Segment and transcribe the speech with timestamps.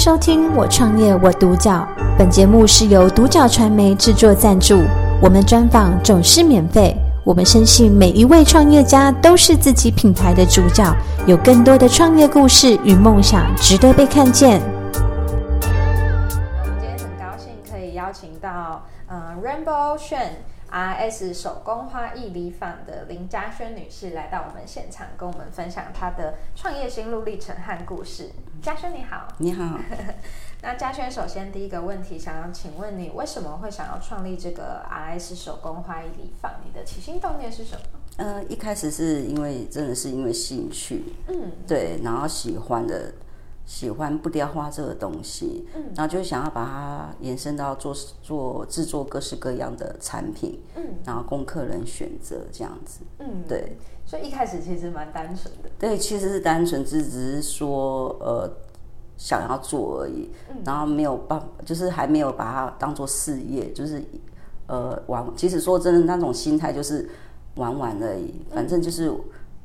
[0.00, 1.86] 收听《我创业我独角》，
[2.16, 4.82] 本节目是由独角传媒制作赞助，
[5.20, 6.96] 我们专访总是免费。
[7.22, 10.90] 我们深信每一位创业家都是自己品牌的主角，
[11.26, 14.62] 有更多的创业故事与梦想值得被看见。
[14.84, 14.96] 我
[16.64, 20.30] 们今天很高兴可以邀请到呃 Rainbow Sheng。
[20.70, 28.30] RS 手工花艺礼坊的林嘉轩女士来到我们现场，跟我们分享她的创业心路历程和故事。
[28.62, 29.78] 嘉轩你好，你好。
[30.62, 36.52] 那嘉轩首先第一个问题，想要请问你为什么会想要创立这个 RS 手工花艺礼坊？
[36.64, 37.82] 你的起心动念是什么？
[38.18, 43.12] 呃，一开始是因为真的是因为兴趣，嗯，对，然后喜欢的。
[43.70, 58.50] 喜欢不雕花这个东西，嗯，然后就想要把它延伸到做做制作各式各样的产品，嗯，然后供客人选择这样子，嗯，对，所以一开始其实蛮单纯的，对，其实是单纯，只只是说呃
[59.16, 64.02] 想要做而已，嗯，然后没有办，就是还没有把它当做事业，就是
[64.66, 67.08] 呃玩，其实说真的那种心态就是
[67.54, 69.08] 玩玩而已，反正就是。
[69.08, 69.20] 嗯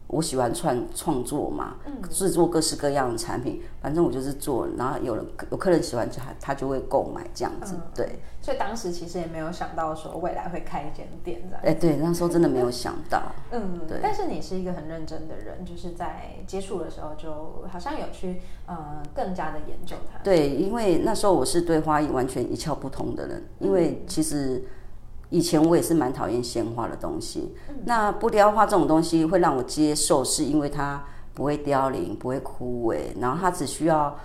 [0.07, 1.75] 我喜欢创创作嘛，
[2.09, 8.19] 制作各式各样的产品，反正我就是做，然后有人有客人喜欢，就他他就会购买这样子，对。
[8.41, 11.61] 所以当时其实也没有想到说未来会开一间店这样。
[11.65, 13.19] 哎，对，那时候真的没有想到。
[13.49, 13.97] 嗯，对。
[14.03, 20.19] 但是你是一个很认真的人，就是在接触的时候就好像有去呃更加的研究它。
[20.19, 24.63] 对，因为那时候我是对花艺完全一窍不通的人，因为其实。
[25.29, 34.15] 以前我也是蛮讨厌鲜花的东西，嗯、那不雕花这种东西会让我接受，是因为它不会凋零，不会枯萎，然后它只需要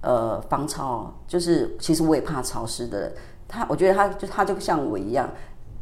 [0.00, 3.12] 呃防潮，就是其实我也怕潮湿的人，
[3.48, 5.28] 他我觉得它就它就像我一样，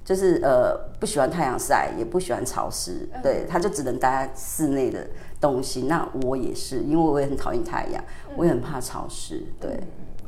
[0.04, 5.06] 就是呃不喜欢太阳晒，也不喜欢潮湿，对，它就只能待在室内的
[5.40, 5.82] 东西。
[5.82, 8.02] 那我也是，因为我也很讨厌太阳，
[8.36, 9.78] 我也很怕潮湿，对。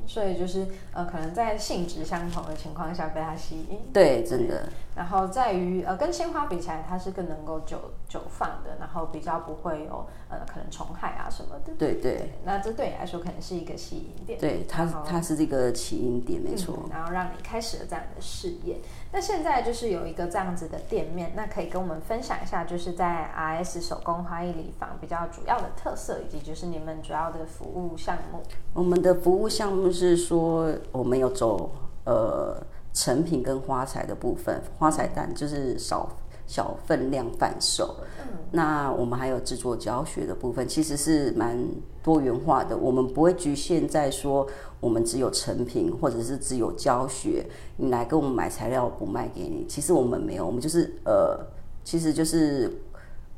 [0.07, 3.81] 所以就是呃，可能在性质相同的情况下被他吸引。
[3.93, 4.69] 对，真的。
[4.95, 7.79] 然后在于呃，跟鲜花比起来，它是更能够久
[8.09, 11.73] 久放的，然后比较不会有呃，可能虫害啊什么的。
[11.79, 12.33] 对对，对。
[12.45, 14.39] 那这对你来说可能是一个吸引点。
[14.39, 16.79] 对，它它是这个起因点，没错。
[16.85, 18.79] 嗯，然后让你开始了这样的事业。
[19.11, 28.41] 那现在就是有一个这样子的店面，那可以跟我们分享一下，就是在 RS 手工花艺礼坊比较主要的特色，以及就是你们主要的服务项目。
[28.73, 31.71] 我们的服务项目是说，我们有走
[32.05, 32.57] 呃
[32.95, 36.17] 成品跟花材的部分，花材单就是少
[36.47, 37.97] 小分量贩售。
[38.21, 41.63] 嗯，那我们还有制作教学的部分，其实是蛮
[42.03, 42.77] 多元化的。
[42.77, 44.49] 我们不会局限在说。
[44.81, 47.47] 我们只有成品，或者是只有教学，
[47.79, 49.65] 你来跟我们买材料不卖给你。
[49.67, 51.41] 其实我们没有，我们就是呃，
[51.83, 52.71] 其实就是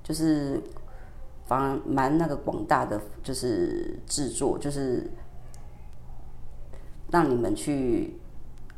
[0.03, 0.61] 就是
[1.45, 5.09] 反蛮那个广大的，就是制作，就是
[7.13, 8.19] 让你们去。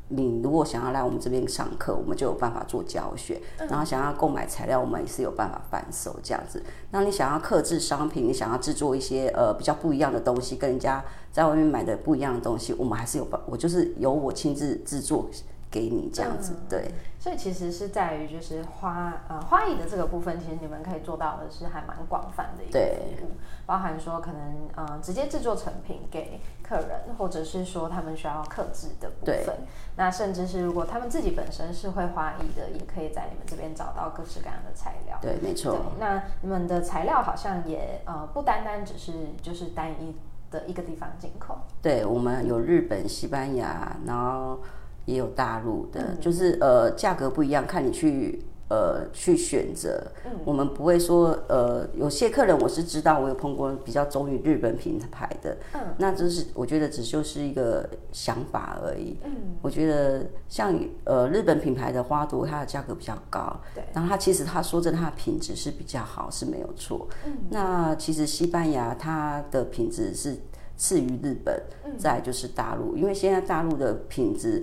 [0.08, 3.40] 你如果想要来我们这边上课，我们就有办法做教学。
[3.68, 6.62] 然后想要购买材料，我们也是有办法贩售这样子。
[6.90, 15.28] 那你想要克制商品，你想要制作一些呃比较不一样的东西，跟人家在外面买的不一样的东西，我们还是有办，我就是由我亲自制作
[15.70, 16.90] 给你这样子，对。
[17.20, 22.78] 所以其实是在于就是花呃花艺的这个部分，其实你们可以做到的是还蛮广泛的一个
[23.18, 23.30] 服务，
[23.66, 29.56] 包含说可能呃直接制作成品给客人，或者是说他们需要刻制的部分。
[29.96, 35.18] 那甚至是如果他们自己本身是会花艺的，也可以在你们这边找到各式各样的材料。
[35.20, 35.76] 对，没错。
[35.98, 39.12] 那你们的材料好像也呃不单单只是
[39.42, 40.14] 就是单一
[40.52, 41.58] 的一个地方进口。
[41.82, 44.60] 对，我们有日本、西班牙，然后。
[45.08, 50.06] 也有大陆的，嗯、就是呃价格不一样，看你去呃去选择。
[50.26, 59.16] 嗯、我们不会说呃有些客人我是知道，我有碰过比较忠于日本品牌的，嗯，那就是我觉得只就是一个想法而已。
[59.24, 59.32] 嗯，
[59.62, 67.08] 我觉得像呃日本品牌的花朵，它的价格比较高，对，然后它其实它说真的，它的品质是比较好，是没有错。
[67.24, 70.36] 嗯，那其实西班牙它的品质是
[70.76, 74.62] 次于日本，嗯、再就是大陆，因为现在大陆的品质。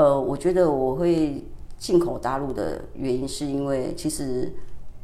[0.00, 1.44] 呃，我觉得我会
[1.76, 4.50] 进口大陆的原因，是因为其实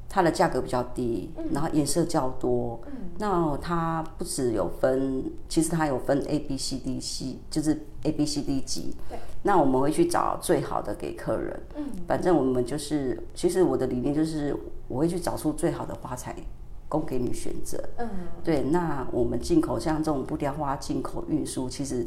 [0.09, 2.81] 它的价格比较低，嗯、然后颜色较多。
[2.87, 8.95] 嗯、那它不只有分，其实它有分 A B C D C，就是 A B C D 级。
[9.11, 9.19] 对。
[9.43, 11.61] 那我们会去找最好的给客人。
[11.77, 11.85] 嗯。
[12.09, 14.57] 反正我们就是，其实我的理念就是，
[14.89, 16.35] 我会去找出最好的花材
[16.89, 17.79] 供给你选择。
[17.99, 18.09] 嗯。
[18.43, 22.07] 对，那我们进口像这种不雕花进口运输，其实。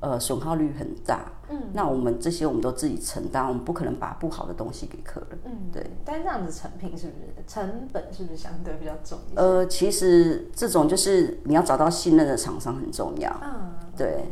[0.00, 5.38] 呃，损耗率很大，嗯，那我们这些我们都自己承担，我们不可能把不好的东西给客人。
[5.44, 5.90] 嗯，对。
[6.04, 9.40] 但这样子成品是不是成本是不是相对比较重一些？
[9.40, 13.30] 呃，其实这种就是你要找到信任的厂商很重要。
[13.42, 14.24] 嗯，对。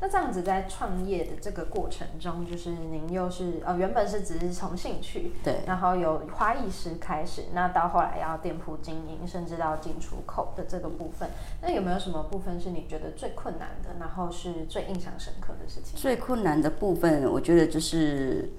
[0.00, 11.28] 那这样子在创业的这个过程中，就是您又是呃原本是只是从兴趣，对，然后有花艺师开始，那到后来要店铺经营，甚至到进出口的这个部分，
[11.60, 15.98] 那有没有什么部分是你觉得最困难的，然后是最印象深刻的事情？
[15.98, 18.50] 最困难的部分，我觉得就是，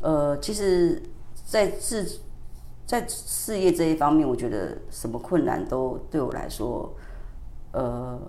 [0.00, 1.02] 呃，其实，
[1.44, 2.20] 在自
[2.86, 6.94] 在事业这一方面，我觉得什么困难都对我来说，
[7.72, 8.20] 呃，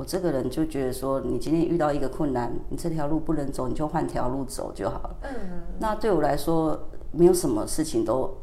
[0.00, 5.16] 我这个人就觉得说，你今天遇到一个困难，你这条路不能走，你就换条路走就好了。
[5.24, 5.30] 嗯，
[5.78, 8.34] 那对我来说，没有什么事情都。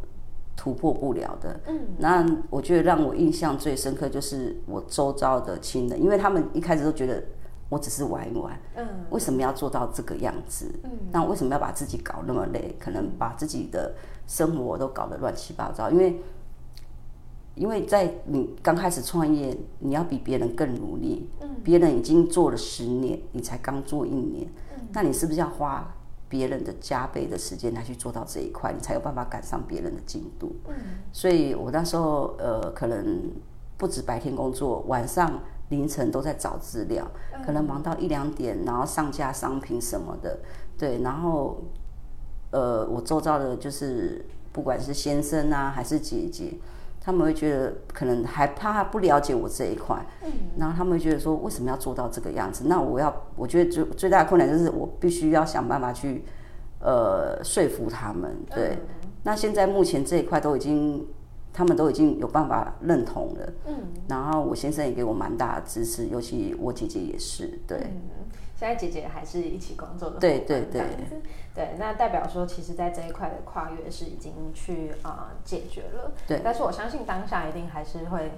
[0.60, 7.24] 突破不了的，嗯，那我觉得让我印象最深刻就是我周遭的亲人，因为他们一开始都觉得
[7.70, 10.66] 我只是玩一玩，嗯，为什么要做到这个样子？
[10.84, 12.76] 嗯，那为什么要把自己搞那么累？
[12.80, 13.94] 可能把自己的
[14.26, 16.20] 生活都搞得乱七八糟，因为
[17.58, 25.94] 因为在你刚开始创业，你要比别人更努力，嗯，别人已经做了十年，你才刚做一年，嗯，那你是不是要花？
[26.30, 30.54] 别人的加倍的时间来去做到这一块，你才有办法赶上别人的进度。
[30.68, 30.76] 嗯，
[31.14, 33.32] 所以我那时候呃，可能
[33.78, 35.40] 不止白天工作，晚上
[35.70, 37.10] 凌晨都在找资料，
[37.46, 40.38] 可能忙到一两点，然后上架商品什么的。
[40.78, 41.64] 对，然后
[42.52, 46.56] 呃，我周遭的就是不管是先生啊，还是姐姐。
[47.08, 49.96] 他们会觉得可能还怕他不了解我这一块，
[50.26, 52.66] 嗯，然后他们会觉得说，为什么要做到这个样子？
[52.68, 56.26] 那我要，我觉得最最大的困难就是我必须要想办法去，
[56.82, 58.36] 呃，说服他们。
[58.54, 61.08] 对，嗯，那现在目前这一块都已经，
[61.58, 63.74] 他们都已经有办法认同了，嗯，
[64.08, 67.80] 然后我先生也给我蛮大的支持，尤其我姐姐也是，对。
[67.80, 70.82] 嗯现在姐姐还是一起工作的，对对对，
[71.54, 76.42] 对，那代表说，其实，在这一块的跨越是已经去啊、呃、解决了，对。
[76.44, 78.32] 但是我相信当下一定还是会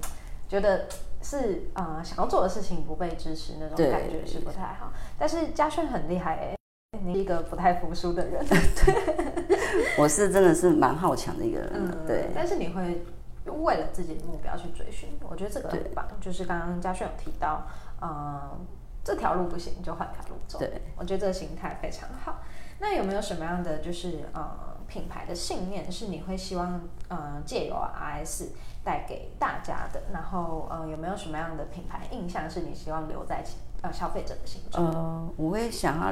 [0.50, 0.88] 觉得
[1.21, 4.92] 是啊、呃、想要做的事情不被支持那种感觉是不太好。
[5.18, 6.56] 但是嘉轩很厉害哎，
[6.98, 9.96] 你是一个不太服输的人，对。
[9.98, 12.30] 我是真的是蛮好强的一个人，嗯，对。
[12.34, 13.04] 但是你会
[13.46, 16.08] 为了自己的目标去追寻，我觉得这个很棒。
[16.20, 17.64] 就是刚刚嘉轩有提到，
[18.02, 18.58] 嗯、呃。
[19.02, 20.60] 这条路不行，就换条路走。
[20.60, 22.42] 对，我觉得这个心态非常好。
[22.80, 28.50] 那有没有什么样的就是呃品牌的信念是你会希望呃借由 RS
[28.84, 30.02] 带给大家的？
[30.14, 33.42] 然后呃有没有什么样的品牌印象是你希望留在
[33.82, 34.86] 呃消费者的心中？
[34.86, 36.12] 呃，我会想要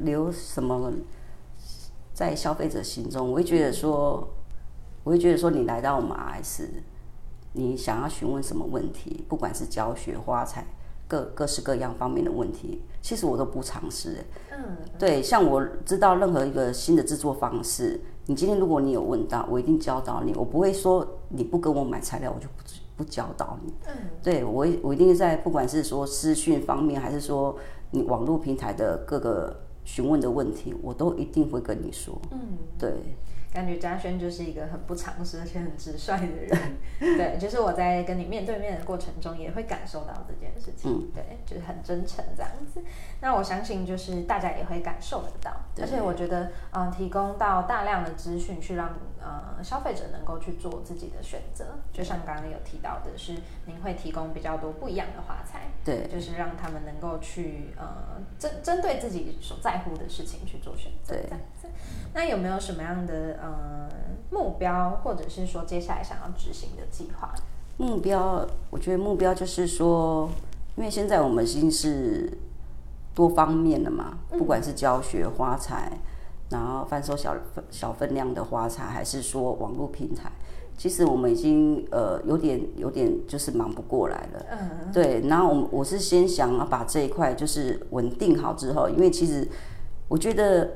[0.00, 0.92] 留什么
[2.12, 3.30] 在消费者心中？
[3.30, 4.28] 我会觉得说，
[5.04, 6.68] 我会觉得说，你来到我们 RS，
[7.52, 9.24] 你想要询问什么问题？
[9.28, 10.66] 不管是教学、花材。
[11.10, 14.18] 各各式各样方面的问题，其实我都不尝试。
[14.50, 20.34] 嗯，对，像我知道任何一个新的制作方式，你今天如果你有问到，我一定教导你。
[20.34, 22.62] 我不会说你不跟我买材料，我就不
[22.98, 23.72] 不教导你。
[23.86, 27.56] 嗯，对，我我一定在不管是说私讯方面，还是说
[27.90, 29.58] 你网络平台的各个
[29.88, 32.20] 询问的问题，我都一定会跟你说。
[32.30, 32.92] 嗯，对。
[33.50, 36.58] 感觉嘉轩就是一个很不常识而且很直率的人，
[37.16, 42.82] 对，就是我在跟你面对面的过程中也会感受到这件事情，嗯、对，就是很真诚这样子。
[43.22, 45.50] 那我相信就是大家也会感受得到，
[45.80, 53.34] 而且我觉得，嗯、呃，提供到大量的资讯去让呃消费者能够去做自己的选择，就像刚刚有提到的是，
[53.66, 61.68] 您会提供比较多不一样的花材，对，就是让他们能够去呃针针对自己所在乎的事情去做选择，这样子。
[62.14, 63.88] 那有没有什么样的呃
[64.30, 67.34] 目标，或者是说接下来想要执行的计划？
[67.76, 70.28] 目标，我觉得目标就是说，
[70.76, 72.36] 因为现在我们已经是
[73.14, 75.92] 多方面的嘛，不管是教学花材，
[76.50, 77.36] 然后贩售小
[77.70, 80.30] 小分量的花茶，还是说网络平台，
[80.76, 84.46] 其实我们已经呃有点有点就是忙不过来了。
[84.50, 85.22] 嗯，对。
[85.28, 89.48] 然后我我是先想要把这一块就是稳定好之后，因为其实
[90.08, 90.70] 我觉得。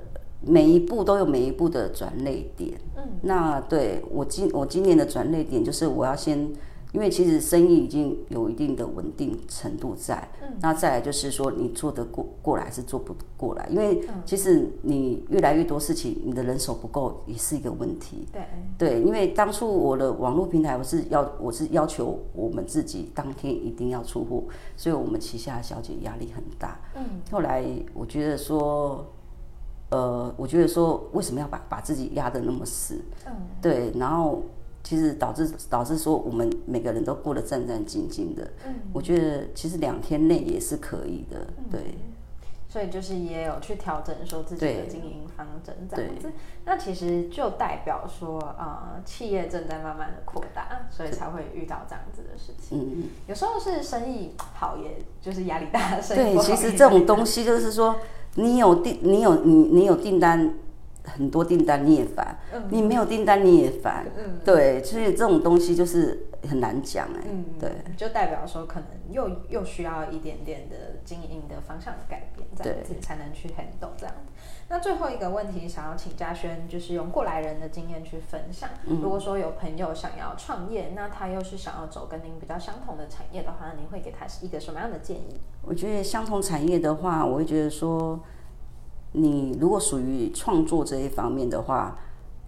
[0.44, 2.76] 每一步都有每一步的转捩点。
[2.96, 6.52] 嗯，那对我今我今年的转捩点就是我要先，
[6.92, 10.28] 因为其实生意已经有一定的稳定程度在。
[10.42, 18.28] 嗯，那再来就是说你做得过过来还是做不过来，因为其实你越来越多事情，你的人手不够也是一个问题。
[18.32, 18.42] 对
[18.78, 24.44] 对，因为当初我的网络平台我是要我是要求我们自己当天一定要出货，
[24.76, 26.80] 所以我们旗下的小姐压力很大。
[26.94, 29.04] 嗯，后来我觉得说。
[29.94, 32.98] 呃，我觉得说为什么要把把自己压得那么死？
[33.26, 34.42] 嗯，对，然后
[34.82, 38.50] 其实导致导致说我们每个人都过得战战兢兢的。
[38.66, 41.46] 嗯，我觉得其实两天内也是可以的。
[41.70, 41.94] 对，
[42.68, 46.32] 所以就是也有去调整说自己的经营方针这样子。
[46.64, 52.78] 那其实就代表说，呃，企业正在慢慢的扩大，所以才会遇到这样子的事情。
[52.78, 56.00] 嗯嗯，有时候是生意好，也就是压力大。
[56.00, 57.96] 生意好，对，其实这种东西就是说，
[58.34, 60.54] 你有订，你有你你有订单。
[61.04, 74.14] 很多订单你也烦，嗯、你没有订单你也烦，嗯、对，所以这种东西就是很难讲哎，嗯、对，就代表说可能又又需要一点点的经营的方向的改变，这样子才能去 handle 这样。
[74.68, 78.70] 那最后一个问题，想要请嘉轩，就是用过来人的经验去分享。
[78.86, 85.40] 嗯、如果说有朋友想要创业，那他又是想要走跟您比较相同的产业的话，您会给他一个什么样的建议？
[85.62, 88.20] 我觉得相同产业的话，我会觉得说。
[89.12, 91.96] 你如果属于创作这一方面的话，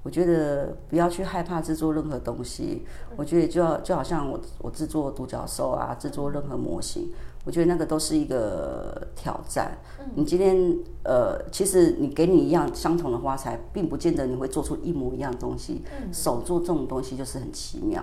[0.02, 2.84] 我觉得不要去害怕制作任何东西。
[3.16, 7.10] 我觉得就要就好像我我制作独角兽啊，制作任何模型。
[7.44, 9.78] 我觉得那个都是一个挑战。
[10.14, 10.56] 你今天
[11.02, 15.82] 呃，其实你给你一样相同的花材，并不见得你会做出一模一样东西。
[16.12, 18.02] 手做这种东西就是很奇妙。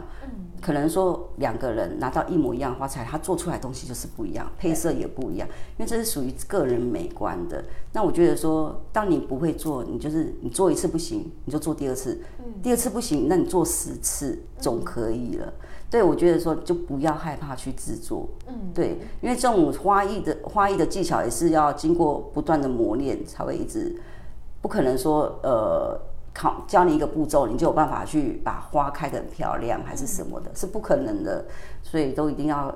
[0.61, 7.63] 可能说两个人拿到一模一样花材，他做出来的东西就是不一样，配色也不一样，因为这是属于个人美观的。
[7.93, 12.21] 那我觉得说，当你不会做，你就是你做一次不行，你就做第二次。
[12.61, 15.51] 第二次不行，那你做十次总可以了。
[15.91, 24.01] 对，我觉得说就不要害怕去制作，嗯，对，因为这种花艺的花艺的技巧也是要经过不断的磨练才会一直，
[24.61, 25.99] 不可能说呃
[26.33, 31.43] 考教你一个步骤你就有办法去把花开得很漂亮还是什么的，是不可能的，
[31.83, 32.73] 所以都一定要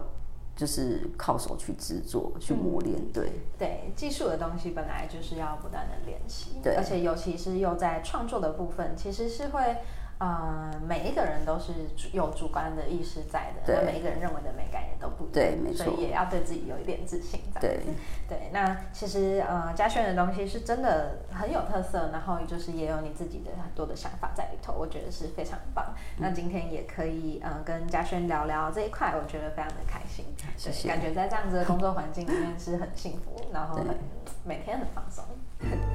[0.54, 9.78] 就是靠手去制作去磨练，对，对，技术的东西本来就是要不断的练习，对，而且尤其是又在创作的部分，其实是会。
[10.18, 11.74] 呃，每一个人都是
[12.14, 17.82] 有主观的意识在的，那，每一个人认为的美感也都不一样，对，没错，所以也要对自己有一点自信，对，
[18.28, 18.50] 对。
[18.54, 25.94] 那其实呃，嘉轩的东西是真的很有特色，然后就是也有你自己的很多的想法在里头，我觉得是非常棒。
[26.18, 30.88] 嗯、那今天也可以呃跟嘉轩聊聊这一块，我觉得非常的开心，谢谢。
[30.88, 33.98] 感觉在这样子的工作环境里面是很幸福， 然后很
[34.46, 35.26] 每天很放松。